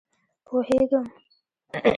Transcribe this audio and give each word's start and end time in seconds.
پوهېږم. 0.45 1.05